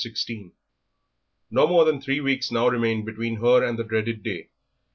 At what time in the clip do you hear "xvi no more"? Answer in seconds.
0.03-1.85